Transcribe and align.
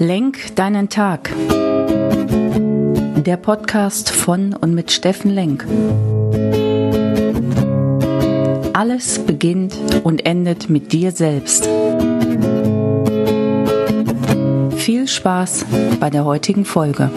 Lenk 0.00 0.54
deinen 0.54 0.88
Tag. 0.88 1.28
Der 3.16 3.36
Podcast 3.36 4.10
von 4.10 4.54
und 4.54 4.72
mit 4.72 4.92
Steffen 4.92 5.28
Lenk. 5.32 5.66
Alles 8.74 9.18
beginnt 9.18 9.76
und 10.04 10.24
endet 10.24 10.70
mit 10.70 10.92
dir 10.92 11.10
selbst. 11.10 11.64
Viel 14.76 15.08
Spaß 15.08 15.66
bei 15.98 16.10
der 16.10 16.24
heutigen 16.24 16.64
Folge. 16.64 17.10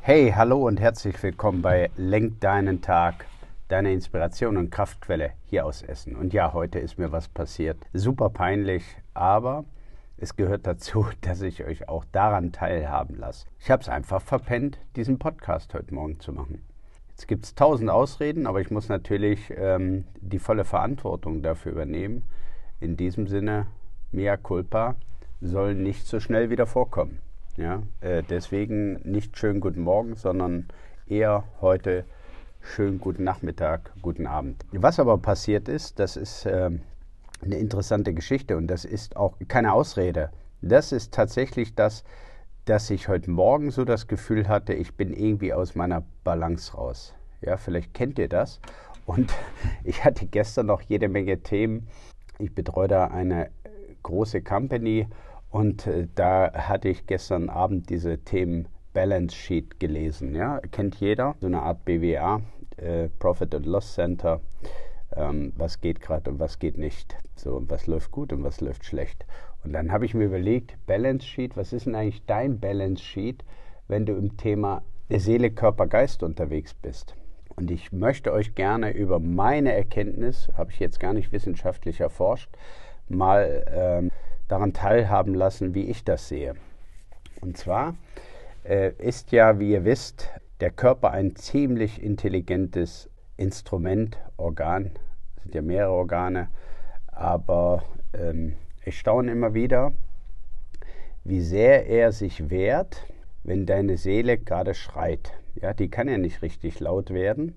Hey, 0.00 0.32
hallo 0.34 0.66
und 0.66 0.80
herzlich 0.80 1.22
willkommen 1.22 1.62
bei 1.62 1.88
Lenk 1.96 2.40
deinen 2.40 2.82
Tag, 2.82 3.26
deine 3.68 3.92
Inspiration 3.92 4.56
und 4.56 4.70
Kraftquelle 4.70 5.34
hier 5.44 5.64
aus 5.64 5.82
Essen. 5.82 6.16
Und 6.16 6.32
ja, 6.32 6.52
heute 6.52 6.80
ist 6.80 6.98
mir 6.98 7.12
was 7.12 7.28
passiert. 7.28 7.76
Super 7.92 8.28
peinlich, 8.28 8.82
aber 9.14 9.64
es 10.22 10.36
gehört 10.36 10.66
dazu, 10.66 11.06
dass 11.20 11.42
ich 11.42 11.64
euch 11.64 11.88
auch 11.88 12.04
daran 12.12 12.52
teilhaben 12.52 13.16
lasse. 13.16 13.46
Ich 13.58 13.70
habe 13.70 13.82
es 13.82 13.88
einfach 13.88 14.22
verpennt, 14.22 14.78
diesen 14.96 15.18
Podcast 15.18 15.74
heute 15.74 15.92
Morgen 15.92 16.20
zu 16.20 16.32
machen. 16.32 16.62
Jetzt 17.10 17.28
gibt 17.28 17.44
es 17.44 17.54
tausend 17.54 17.90
Ausreden, 17.90 18.46
aber 18.46 18.60
ich 18.60 18.70
muss 18.70 18.88
natürlich 18.88 19.52
ähm, 19.56 20.04
die 20.20 20.38
volle 20.38 20.64
Verantwortung 20.64 21.42
dafür 21.42 21.72
übernehmen. 21.72 22.22
In 22.80 22.96
diesem 22.96 23.26
Sinne, 23.26 23.66
mea 24.12 24.36
culpa, 24.36 24.96
soll 25.40 25.74
nicht 25.74 26.06
so 26.06 26.20
schnell 26.20 26.50
wieder 26.50 26.66
vorkommen. 26.66 27.18
Ja, 27.56 27.82
äh, 28.00 28.22
deswegen 28.22 28.94
nicht 29.02 29.36
schön 29.36 29.60
guten 29.60 29.82
Morgen, 29.82 30.14
sondern 30.14 30.68
eher 31.06 31.44
heute 31.60 32.04
schön 32.62 32.98
guten 32.98 33.24
Nachmittag, 33.24 33.92
guten 34.00 34.26
Abend. 34.26 34.64
Was 34.72 34.98
aber 34.98 35.18
passiert 35.18 35.68
ist, 35.68 35.98
das 35.98 36.16
ist 36.16 36.46
äh, 36.46 36.70
eine 37.42 37.56
interessante 37.56 38.14
Geschichte 38.14 38.56
und 38.56 38.66
das 38.68 38.84
ist 38.84 39.16
auch 39.16 39.36
keine 39.48 39.72
Ausrede. 39.72 40.30
Das 40.60 40.92
ist 40.92 41.12
tatsächlich 41.12 41.74
das, 41.74 42.04
dass 42.64 42.90
ich 42.90 43.08
heute 43.08 43.30
Morgen 43.30 43.70
so 43.70 43.84
das 43.84 44.06
Gefühl 44.06 44.48
hatte, 44.48 44.74
ich 44.74 44.94
bin 44.94 45.12
irgendwie 45.12 45.52
aus 45.52 45.74
meiner 45.74 46.04
Balance 46.22 46.74
raus. 46.74 47.14
Ja, 47.40 47.56
vielleicht 47.56 47.94
kennt 47.94 48.18
ihr 48.18 48.28
das. 48.28 48.60
Und 49.06 49.32
ich 49.84 50.04
hatte 50.04 50.26
gestern 50.26 50.66
noch 50.66 50.82
jede 50.82 51.08
Menge 51.08 51.42
Themen. 51.42 51.88
Ich 52.38 52.54
betreue 52.54 52.88
da 52.88 53.08
eine 53.08 53.50
große 54.02 54.42
Company 54.42 55.08
und 55.50 55.86
äh, 55.86 56.08
da 56.14 56.52
hatte 56.52 56.88
ich 56.88 57.06
gestern 57.06 57.48
Abend 57.48 57.90
diese 57.90 58.18
Themen 58.18 58.68
Balance 58.92 59.34
Sheet 59.34 59.80
gelesen. 59.80 60.34
Ja, 60.34 60.60
kennt 60.60 60.96
jeder, 60.96 61.34
so 61.40 61.46
eine 61.46 61.62
Art 61.62 61.84
BWA, 61.84 62.40
äh, 62.76 63.08
Profit 63.18 63.54
and 63.54 63.66
Loss 63.66 63.94
Center. 63.94 64.40
Ähm, 65.16 65.52
was 65.56 65.80
geht 65.80 66.00
gerade 66.00 66.30
und 66.30 66.38
was 66.40 66.58
geht 66.58 66.78
nicht. 66.78 67.16
So, 67.36 67.62
was 67.68 67.86
läuft 67.86 68.10
gut 68.10 68.32
und 68.32 68.44
was 68.44 68.60
läuft 68.60 68.84
schlecht. 68.84 69.26
Und 69.64 69.72
dann 69.72 69.92
habe 69.92 70.04
ich 70.04 70.14
mir 70.14 70.24
überlegt, 70.24 70.76
Balance 70.86 71.26
Sheet, 71.26 71.56
was 71.56 71.72
ist 71.72 71.86
denn 71.86 71.94
eigentlich 71.94 72.24
dein 72.26 72.58
Balance 72.58 73.02
Sheet, 73.02 73.44
wenn 73.88 74.06
du 74.06 74.14
im 74.14 74.36
Thema 74.36 74.82
Seele, 75.08 75.50
Körper, 75.50 75.86
Geist 75.86 76.22
unterwegs 76.22 76.74
bist? 76.74 77.14
Und 77.56 77.70
ich 77.70 77.92
möchte 77.92 78.32
euch 78.32 78.54
gerne 78.54 78.92
über 78.92 79.18
meine 79.18 79.72
Erkenntnis, 79.72 80.50
habe 80.56 80.70
ich 80.70 80.80
jetzt 80.80 80.98
gar 80.98 81.12
nicht 81.12 81.32
wissenschaftlich 81.32 82.00
erforscht, 82.00 82.48
mal 83.08 83.64
ähm, 83.68 84.10
daran 84.48 84.72
teilhaben 84.72 85.34
lassen, 85.34 85.74
wie 85.74 85.84
ich 85.84 86.04
das 86.04 86.28
sehe. 86.28 86.54
Und 87.40 87.58
zwar 87.58 87.96
äh, 88.64 88.92
ist 88.98 89.32
ja, 89.32 89.58
wie 89.58 89.72
ihr 89.72 89.84
wisst, 89.84 90.30
der 90.60 90.70
Körper 90.70 91.10
ein 91.10 91.36
ziemlich 91.36 92.02
intelligentes 92.02 93.10
Instrument, 93.36 94.18
Organ, 94.36 94.90
sind 95.42 95.54
ja 95.54 95.62
mehrere 95.62 95.92
Organe, 95.92 96.48
aber 97.06 97.82
ähm, 98.12 98.54
ich 98.84 98.98
staune 98.98 99.32
immer 99.32 99.54
wieder, 99.54 99.92
wie 101.24 101.40
sehr 101.40 101.86
er 101.86 102.12
sich 102.12 102.50
wehrt, 102.50 103.06
wenn 103.44 103.66
deine 103.66 103.96
Seele 103.96 104.38
gerade 104.38 104.74
schreit. 104.74 105.32
Ja, 105.54 105.74
die 105.74 105.88
kann 105.88 106.08
ja 106.08 106.18
nicht 106.18 106.42
richtig 106.42 106.80
laut 106.80 107.10
werden. 107.10 107.54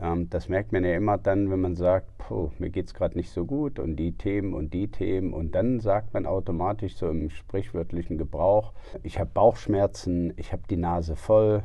Ähm, 0.00 0.30
das 0.30 0.48
merkt 0.48 0.72
man 0.72 0.84
ja 0.84 0.94
immer 0.94 1.18
dann, 1.18 1.50
wenn 1.50 1.60
man 1.60 1.76
sagt, 1.76 2.06
puh, 2.18 2.50
mir 2.58 2.70
geht 2.70 2.86
es 2.86 2.94
gerade 2.94 3.16
nicht 3.16 3.30
so 3.30 3.44
gut 3.44 3.78
und 3.78 3.96
die 3.96 4.12
Themen 4.12 4.54
und 4.54 4.72
die 4.72 4.88
Themen. 4.88 5.32
Und 5.32 5.54
dann 5.54 5.80
sagt 5.80 6.14
man 6.14 6.26
automatisch 6.26 6.96
so 6.96 7.08
im 7.08 7.30
sprichwörtlichen 7.30 8.18
Gebrauch, 8.18 8.72
ich 9.02 9.18
habe 9.18 9.30
Bauchschmerzen, 9.32 10.32
ich 10.36 10.52
habe 10.52 10.62
die 10.70 10.76
Nase 10.76 11.16
voll. 11.16 11.62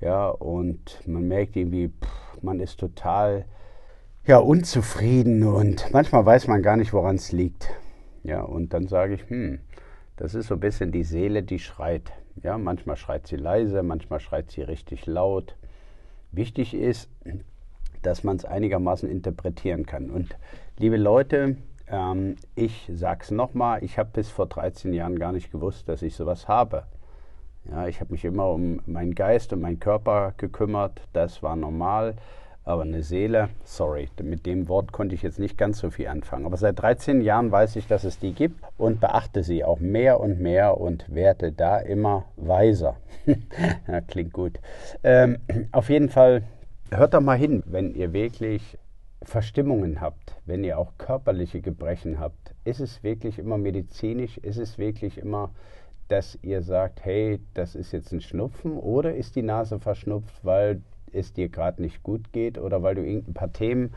Ja, 0.00 0.28
und 0.28 1.00
man 1.06 1.28
merkt 1.28 1.56
irgendwie, 1.56 1.88
pff, 1.88 2.31
man 2.44 2.60
ist 2.60 2.78
total 2.78 3.44
ja, 4.24 4.38
unzufrieden 4.38 5.42
und 5.42 5.88
manchmal 5.92 6.24
weiß 6.24 6.46
man 6.46 6.62
gar 6.62 6.76
nicht, 6.76 6.92
woran 6.92 7.16
es 7.16 7.32
liegt. 7.32 7.68
Ja, 8.22 8.42
und 8.42 8.72
dann 8.72 8.86
sage 8.86 9.14
ich, 9.14 9.28
hm, 9.28 9.58
das 10.16 10.34
ist 10.34 10.46
so 10.46 10.54
ein 10.54 10.60
bisschen 10.60 10.92
die 10.92 11.02
Seele, 11.04 11.42
die 11.42 11.58
schreit. 11.58 12.12
Ja, 12.42 12.56
manchmal 12.56 12.96
schreit 12.96 13.26
sie 13.26 13.36
leise, 13.36 13.82
manchmal 13.82 14.20
schreit 14.20 14.50
sie 14.50 14.62
richtig 14.62 15.06
laut. 15.06 15.56
Wichtig 16.30 16.72
ist, 16.72 17.10
dass 18.02 18.24
man 18.24 18.36
es 18.36 18.44
einigermaßen 18.44 19.08
interpretieren 19.08 19.86
kann. 19.86 20.10
Und 20.10 20.36
liebe 20.78 20.96
Leute, 20.96 21.56
ähm, 21.88 22.36
ich 22.54 22.90
sage 22.92 23.20
es 23.22 23.30
nochmal, 23.30 23.82
ich 23.82 23.98
habe 23.98 24.10
bis 24.12 24.28
vor 24.28 24.46
13 24.46 24.92
Jahren 24.92 25.18
gar 25.18 25.32
nicht 25.32 25.50
gewusst, 25.50 25.88
dass 25.88 26.02
ich 26.02 26.14
sowas 26.14 26.48
habe. 26.48 26.84
Ja, 27.70 27.86
ich 27.86 28.00
habe 28.00 28.12
mich 28.12 28.24
immer 28.24 28.50
um 28.50 28.80
meinen 28.86 29.14
Geist 29.14 29.52
und 29.52 29.60
meinen 29.60 29.80
Körper 29.80 30.34
gekümmert, 30.36 31.00
das 31.12 31.42
war 31.42 31.56
normal. 31.56 32.16
Aber 32.64 32.82
eine 32.82 33.02
Seele, 33.02 33.48
sorry, 33.64 34.08
mit 34.22 34.46
dem 34.46 34.68
Wort 34.68 34.92
konnte 34.92 35.16
ich 35.16 35.22
jetzt 35.22 35.40
nicht 35.40 35.58
ganz 35.58 35.78
so 35.78 35.90
viel 35.90 36.06
anfangen. 36.06 36.46
Aber 36.46 36.56
seit 36.56 36.80
13 36.80 37.20
Jahren 37.20 37.50
weiß 37.50 37.74
ich, 37.74 37.88
dass 37.88 38.04
es 38.04 38.20
die 38.20 38.32
gibt 38.32 38.62
und 38.78 39.00
beachte 39.00 39.42
sie 39.42 39.64
auch 39.64 39.80
mehr 39.80 40.20
und 40.20 40.40
mehr 40.40 40.78
und 40.78 41.12
werde 41.12 41.50
da 41.50 41.78
immer 41.78 42.26
weiser. 42.36 42.96
ja, 43.88 44.00
klingt 44.02 44.32
gut. 44.32 44.60
Ähm, 45.02 45.38
auf 45.72 45.88
jeden 45.88 46.08
Fall 46.08 46.44
hört 46.92 47.14
doch 47.14 47.20
mal 47.20 47.36
hin, 47.36 47.64
wenn 47.66 47.94
ihr 47.94 48.12
wirklich 48.12 48.78
Verstimmungen 49.24 50.00
habt, 50.00 50.36
wenn 50.46 50.62
ihr 50.62 50.78
auch 50.78 50.92
körperliche 50.98 51.60
Gebrechen 51.60 52.20
habt. 52.20 52.54
Ist 52.64 52.80
es 52.80 53.02
wirklich 53.02 53.38
immer 53.38 53.58
medizinisch? 53.58 54.38
Ist 54.38 54.58
es 54.58 54.78
wirklich 54.78 55.18
immer, 55.18 55.50
dass 56.08 56.38
ihr 56.42 56.62
sagt, 56.62 57.04
hey, 57.04 57.40
das 57.54 57.74
ist 57.74 57.92
jetzt 57.92 58.12
ein 58.12 58.20
Schnupfen? 58.20 58.76
Oder 58.78 59.14
ist 59.14 59.36
die 59.36 59.42
Nase 59.42 59.78
verschnupft, 59.78 60.34
weil 60.42 60.82
es 61.12 61.32
dir 61.32 61.48
gerade 61.48 61.82
nicht 61.82 62.02
gut 62.02 62.32
geht 62.32 62.58
oder 62.58 62.82
weil 62.82 62.94
du 62.94 63.02
irgendein 63.02 63.34
paar 63.34 63.52
Themen 63.52 63.94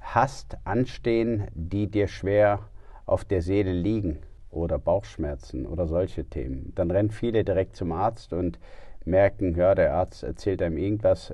hast, 0.00 0.56
anstehen, 0.64 1.48
die 1.54 1.86
dir 1.86 2.08
schwer 2.08 2.60
auf 3.06 3.24
der 3.24 3.42
Seele 3.42 3.72
liegen? 3.72 4.18
Oder 4.50 4.78
Bauchschmerzen 4.78 5.66
oder 5.66 5.86
solche 5.86 6.24
Themen. 6.24 6.72
Dann 6.74 6.90
rennen 6.90 7.10
viele 7.10 7.44
direkt 7.44 7.76
zum 7.76 7.92
Arzt 7.92 8.32
und 8.32 8.58
merken, 9.04 9.54
ja, 9.54 9.74
der 9.74 9.94
Arzt 9.94 10.22
erzählt 10.22 10.62
einem 10.62 10.78
irgendwas, 10.78 11.32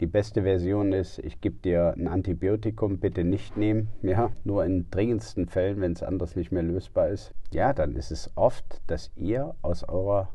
die 0.00 0.06
beste 0.06 0.42
Version 0.42 0.92
ist, 0.92 1.18
ich 1.20 1.40
gebe 1.40 1.56
dir 1.56 1.94
ein 1.96 2.06
Antibiotikum, 2.06 2.98
bitte 2.98 3.24
nicht 3.24 3.56
nehmen. 3.56 3.88
Ja, 4.02 4.30
nur 4.44 4.64
in 4.64 4.90
dringendsten 4.90 5.48
Fällen, 5.48 5.80
wenn 5.80 5.92
es 5.92 6.02
anders 6.02 6.36
nicht 6.36 6.52
mehr 6.52 6.62
lösbar 6.62 7.08
ist. 7.08 7.32
Ja, 7.50 7.72
dann 7.72 7.96
ist 7.96 8.10
es 8.10 8.30
oft, 8.34 8.82
dass 8.86 9.10
ihr 9.16 9.54
aus 9.62 9.84
eurer 9.88 10.28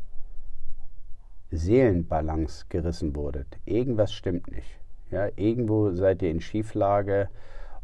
Seelenbalance 1.52 2.66
gerissen 2.70 3.16
wurdet. 3.16 3.60
Irgendwas 3.66 4.14
stimmt 4.14 4.50
nicht. 4.52 4.80
Ja, 5.12 5.28
irgendwo 5.36 5.92
seid 5.92 6.22
ihr 6.24 6.32
in 6.32 6.42
Schieflage 6.42 7.30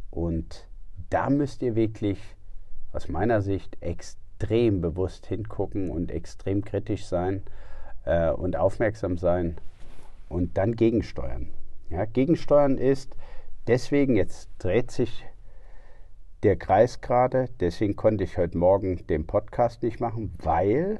und 0.09 0.67
da 1.09 1.29
müsst 1.29 1.61
ihr 1.61 1.75
wirklich 1.75 2.19
aus 2.91 3.07
meiner 3.07 3.41
Sicht 3.41 3.77
extrem 3.81 4.81
bewusst 4.81 5.27
hingucken 5.27 5.91
und 5.91 6.11
extrem 6.11 6.63
kritisch 6.63 7.05
sein 7.05 7.43
äh, 8.05 8.31
und 8.31 8.55
aufmerksam 8.55 9.17
sein 9.17 9.57
und 10.29 10.57
dann 10.57 10.75
gegensteuern. 10.75 11.49
Ja, 11.89 12.03
gegensteuern 12.03 12.77
ist 12.77 13.15
deswegen, 13.65 14.17
jetzt 14.17 14.49
dreht 14.59 14.91
sich 14.91 15.25
der 16.43 16.57
Kreis 16.57 16.99
gerade, 16.99 17.47
deswegen 17.61 17.95
konnte 17.95 18.25
ich 18.25 18.37
heute 18.37 18.57
Morgen 18.57 19.07
den 19.07 19.25
Podcast 19.25 19.83
nicht 19.83 20.01
machen, 20.01 20.33
weil 20.43 20.99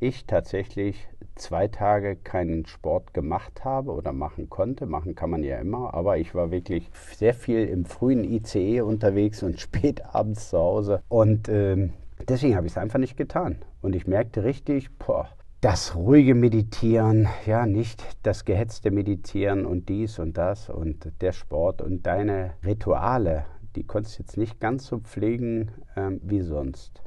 ich 0.00 0.26
tatsächlich 0.26 1.08
zwei 1.36 1.68
Tage 1.68 2.16
keinen 2.16 2.66
Sport 2.66 3.14
gemacht 3.14 3.64
habe 3.64 3.92
oder 3.92 4.12
machen 4.12 4.50
konnte. 4.50 4.86
Machen 4.86 5.14
kann 5.14 5.30
man 5.30 5.44
ja 5.44 5.58
immer, 5.58 5.94
aber 5.94 6.18
ich 6.18 6.34
war 6.34 6.50
wirklich 6.50 6.90
sehr 7.12 7.34
viel 7.34 7.64
im 7.66 7.84
frühen 7.84 8.24
ICE 8.24 8.80
unterwegs 8.80 9.42
und 9.42 9.60
spät 9.60 10.04
abends 10.04 10.50
zu 10.50 10.58
Hause. 10.58 11.02
Und 11.08 11.48
ähm, 11.48 11.92
deswegen 12.28 12.56
habe 12.56 12.66
ich 12.66 12.72
es 12.72 12.78
einfach 12.78 12.98
nicht 12.98 13.16
getan. 13.16 13.58
Und 13.82 13.94
ich 13.94 14.08
merkte 14.08 14.42
richtig, 14.42 14.98
boah, 14.98 15.28
das 15.64 15.96
ruhige 15.96 16.34
Meditieren, 16.34 17.26
ja, 17.46 17.64
nicht 17.64 18.04
das 18.22 18.44
gehetzte 18.44 18.90
Meditieren 18.90 19.64
und 19.64 19.88
dies 19.88 20.18
und 20.18 20.36
das 20.36 20.68
und 20.68 21.10
der 21.22 21.32
Sport 21.32 21.80
und 21.80 22.04
deine 22.04 22.52
Rituale, 22.62 23.46
die 23.74 23.82
konntest 23.82 24.18
du 24.18 24.22
jetzt 24.24 24.36
nicht 24.36 24.60
ganz 24.60 24.86
so 24.86 24.98
pflegen 24.98 25.70
ähm, 25.96 26.20
wie 26.22 26.42
sonst. 26.42 27.00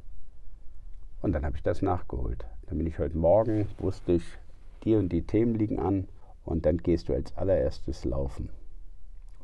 Und 1.22 1.34
dann 1.34 1.46
habe 1.46 1.56
ich 1.56 1.62
das 1.62 1.84
nachgeholt. 1.84 2.48
Dann 2.66 2.80
bin 2.80 2.88
ich 2.88 2.98
heute 2.98 3.16
Morgen, 3.16 3.68
wusste 3.78 4.14
ich, 4.14 4.24
die 4.84 4.96
und 4.96 5.10
die 5.10 5.22
Themen 5.22 5.54
liegen 5.54 5.78
an 5.78 6.08
und 6.44 6.66
dann 6.66 6.80
gehst 6.80 7.10
du 7.10 7.14
als 7.14 7.38
allererstes 7.38 8.06
laufen. 8.06 8.50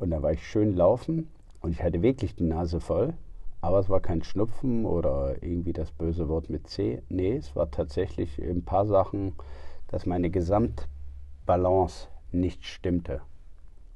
Und 0.00 0.10
da 0.10 0.22
war 0.22 0.32
ich 0.32 0.44
schön 0.44 0.74
laufen 0.74 1.28
und 1.60 1.70
ich 1.70 1.84
hatte 1.84 2.02
wirklich 2.02 2.34
die 2.34 2.42
Nase 2.42 2.80
voll, 2.80 3.14
Aber 3.64 3.78
es 3.78 3.88
war 3.88 4.00
kein 4.00 4.22
Schnupfen 4.22 4.84
oder 4.84 5.42
irgendwie 5.42 5.72
das 5.72 5.90
böse 5.90 6.28
Wort 6.28 6.50
mit 6.50 6.68
C. 6.68 7.02
Nee, 7.08 7.36
es 7.38 7.56
war 7.56 7.70
tatsächlich 7.70 8.38
ein 8.38 8.62
paar 8.62 8.84
Sachen, 8.84 9.32
dass 9.88 10.04
meine 10.04 10.28
Gesamtbalance 10.28 12.08
nicht 12.30 12.66
stimmte. 12.66 13.22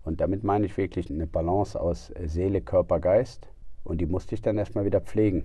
Und 0.05 0.23
damit 0.23 0.43
meine 0.43 0.65
ich 0.65 0.79
wirklich 0.79 1.11
eine 1.11 1.27
Balance 1.27 1.79
aus 1.79 2.11
Seele, 2.25 2.63
Körper, 2.63 2.99
Geist. 2.99 3.47
Und 3.85 4.01
die 4.01 4.07
musste 4.07 4.35
ich 4.35 4.41
dann 4.41 4.57
erstmal 4.57 4.87
wieder 4.87 5.03
pflegen. 5.03 5.45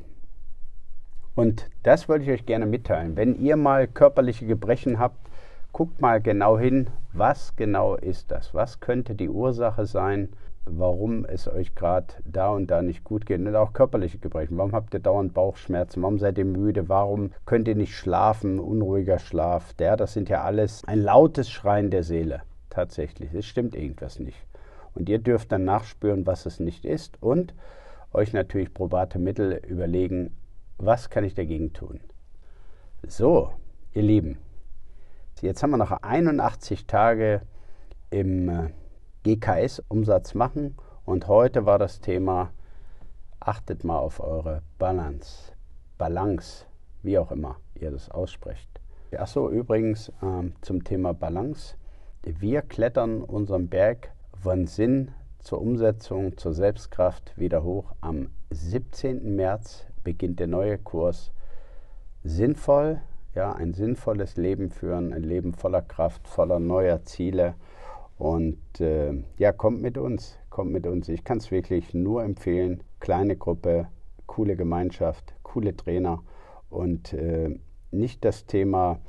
Und 1.36 1.70
das 1.84 2.08
wollte 2.08 2.24
ich 2.24 2.32
euch 2.32 2.46
gerne 2.46 2.66
mitteilen. 2.66 3.18
Wenn 3.18 3.36
ihr 3.36 3.58
mal 3.58 3.90
körperliche 3.90 4.48
Gebrechen 4.48 5.00
habt, 5.00 5.20
guckt 5.74 6.00
mal 6.00 6.22
genau 6.22 6.58
hin, 6.58 6.88
was 7.12 7.58
genau 7.58 7.96
ist 7.96 8.32
das? 8.32 8.54
Was 8.54 8.80
könnte 8.80 9.16
die 9.16 9.28
Ursache 9.28 9.86
sein, 9.86 10.30
warum 10.66 11.26
es 11.26 11.48
euch 11.48 11.76
gerade 11.76 12.14
da 12.26 12.50
und 12.52 12.68
da 12.68 12.82
nicht 12.82 13.04
gut 13.04 13.26
geht? 13.26 13.40
Und 13.40 13.56
auch 13.56 13.74
körperliche 13.74 14.18
Gebrechen. 14.18 14.58
Warum 14.58 14.74
habt 14.74 14.94
ihr 14.94 15.00
dauernd 15.00 15.34
Bauchschmerzen? 15.34 16.02
Warum 16.02 16.20
seid 16.20 16.38
ihr 16.38 16.46
müde? 16.46 16.90
Warum 16.90 17.32
könnt 17.46 17.68
ihr 17.68 17.76
nicht 17.76 17.96
schlafen? 17.96 18.60
Unruhiger 18.60 19.20
Schlaf. 19.20 19.74
Der, 19.74 19.98
das 19.98 20.14
sind 20.14 20.30
ja 20.30 20.44
alles 20.44 20.84
ein 20.86 21.00
lautes 21.00 21.50
Schreien 21.50 21.90
der 21.90 22.04
Seele. 22.04 22.42
Tatsächlich. 22.70 23.34
Es 23.34 23.46
stimmt 23.46 23.76
irgendwas 23.76 24.20
nicht. 24.20 24.46
Und 24.96 25.10
ihr 25.10 25.20
dürft 25.20 25.52
dann 25.52 25.66
nachspüren, 25.66 26.26
was 26.26 26.46
es 26.46 26.60
nicht 26.60 26.86
ist 26.86 27.22
und 27.22 27.54
euch 28.14 28.32
natürlich 28.32 28.74
probate 28.74 29.20
Mittel 29.20 29.60
überlegen, 29.68 30.36
was 30.78 31.10
kann 31.10 31.24
ich 31.24 31.34
dagegen 31.34 31.74
tun? 31.74 32.00
So, 33.08 33.52
ihr 33.94 34.04
Lieben, 34.04 34.38
jetzt 35.42 35.62
haben 35.62 35.72
wir 35.72 35.78
noch 35.78 35.92
81 35.92 36.86
Tage 36.86 37.42
im 38.12 38.50
äh, 38.50 38.70
GKS-Umsatz 39.24 40.34
machen 40.34 40.76
und 41.06 41.28
heute 41.28 41.66
war 41.66 41.80
das 41.80 42.02
Thema, 42.02 42.52
achtet 43.40 43.84
mal 43.84 43.98
auf 43.98 44.20
eure 44.20 44.62
Balance, 44.78 45.54
Balance, 45.98 46.66
wie 47.02 47.18
auch 47.18 47.32
immer 47.32 47.58
ihr 47.76 47.92
das 47.92 48.10
aussprecht. 48.10 48.70
Achso, 49.18 49.50
übrigens 49.50 50.12
ähm, 50.22 50.54
zum 50.62 50.84
Thema 50.84 51.14
Balance. 51.14 51.76
Wir 52.24 52.62
klettern 52.62 53.22
unseren 53.22 53.68
Berg 53.68 54.12
von 54.42 54.66
Sinn 54.66 55.12
zur 55.40 55.62
Umsetzung, 55.62 56.38
zur 56.38 56.54
Selbstkraft 56.54 57.38
wieder 57.38 57.64
hoch. 57.64 57.94
Am 58.02 58.30
17. 58.50 59.36
März 59.36 59.86
beginnt 60.04 60.40
der 60.40 60.48
neue 60.48 60.78
Kurs. 60.78 61.32
Sinnvoll, 62.24 63.02
ja, 63.36 63.52
ein 63.52 63.74
sinnvolles 63.74 64.38
Leben 64.38 64.70
führen, 64.70 65.14
ein 65.14 65.24
Leben 65.24 65.54
voller 65.54 65.82
Kraft, 65.82 66.28
voller 66.28 66.60
neuer 66.60 67.04
Ziele. 67.04 67.56
Und 68.24 68.80
äh, 68.80 69.22
ja, 69.38 69.52
kommt 69.52 69.82
mit 69.82 69.98
uns, 69.98 70.40
kommt 70.50 70.72
mit 70.72 70.88
uns. 70.88 71.10
Ich 71.10 71.26
kann 71.26 71.40
es 71.40 71.52
wirklich 71.52 71.94
nur 71.94 72.24
empfehlen. 72.24 72.82
Kleine 73.02 73.36
Gruppe, 73.36 73.90
coole 74.28 74.56
Gemeinschaft, 74.56 75.36
coole 75.44 75.76
Trainer 75.76 76.24
und 76.70 77.12
äh, 77.12 77.60
nicht 77.92 78.24
das 78.24 78.46
Thema, 78.46 79.02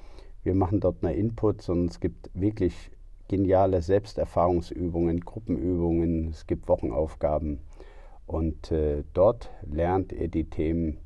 wir 0.42 0.56
machen 0.56 0.80
dort 0.80 1.04
eine 1.04 1.14
Input, 1.14 1.62
sondern 1.62 1.86
es 1.86 2.00
gibt 2.00 2.28
wirklich 2.34 2.90
geniale 3.28 3.82
Selbsterfahrungsübungen, 3.82 5.20
Gruppenübungen, 5.20 6.30
es 6.30 6.48
gibt 6.48 6.66
Wochenaufgaben 6.66 7.60
und 8.26 8.72
äh, 8.72 9.04
dort 9.12 9.48
lernt 9.62 10.12
ihr 10.12 10.26
die 10.26 10.50
Themen, 10.50 10.98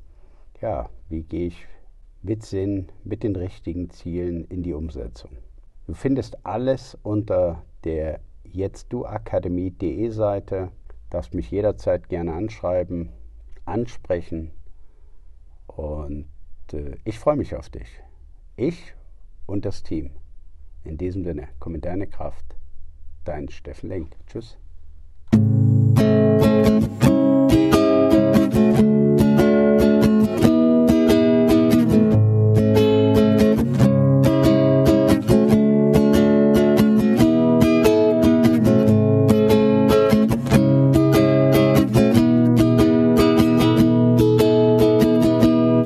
ja, 0.61 0.89
wie 1.09 1.21
gehe 1.21 1.45
ich 1.45 1.67
mit 2.23 2.41
Sinn, 2.41 2.87
mit 3.03 3.21
den 3.21 3.35
richtigen 3.35 3.91
Zielen 3.91 4.45
in 4.45 4.63
die 4.63 4.73
Umsetzung. 4.73 5.29
Du 5.89 5.95
findest 5.95 6.45
alles 6.45 6.95
unter 7.01 7.63
der 7.83 8.19
jetztduakademie.de 8.43 10.09
Seite, 10.11 10.71
darfst 11.09 11.33
mich 11.33 11.49
jederzeit 11.49 12.09
gerne 12.09 12.35
anschreiben, 12.35 13.09
ansprechen 13.65 14.51
und 15.65 16.27
äh, 16.73 16.95
ich 17.05 17.17
freue 17.17 17.37
mich 17.37 17.55
auf 17.55 17.71
dich. 17.71 18.03
Ich 18.55 18.93
und 19.47 19.65
das 19.65 19.81
Team. 19.81 20.11
In 20.83 20.99
diesem 20.99 21.23
Sinne, 21.23 21.47
komm 21.57 21.73
in 21.73 21.81
deine 21.81 22.05
Kraft. 22.05 22.45
Dein 23.25 23.49
Steffen 23.49 23.89
Lenk. 23.89 24.15
Tschüss. 24.27 24.59